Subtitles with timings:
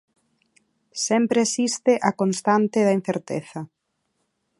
[1.07, 3.59] Sempre existe a constante da incerteza.